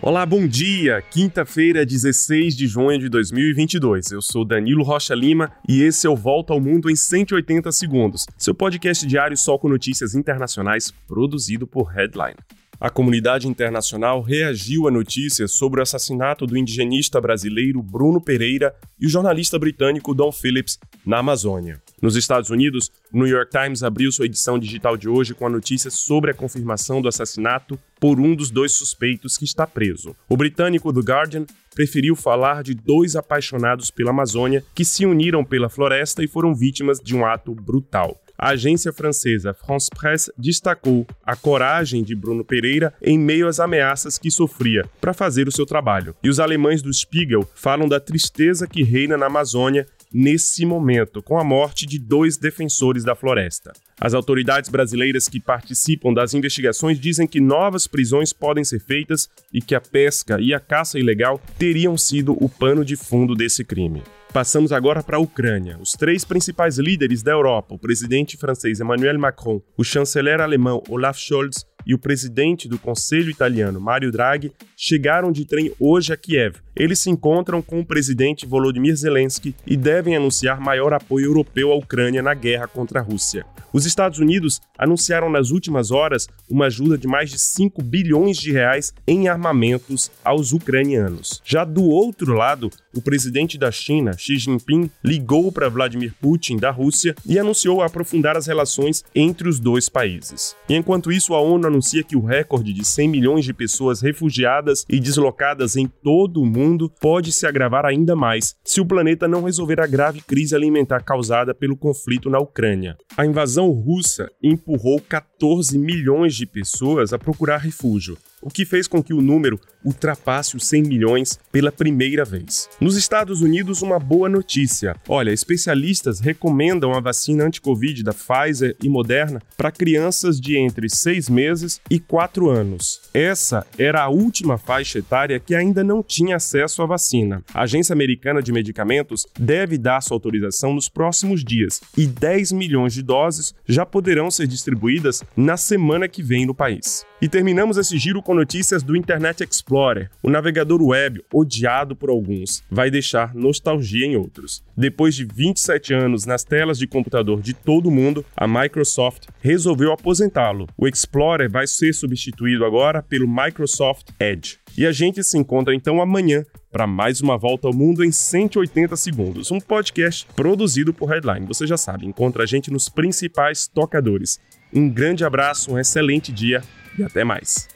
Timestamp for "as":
54.00-54.14, 98.36-98.46